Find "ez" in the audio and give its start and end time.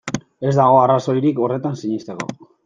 0.51-0.53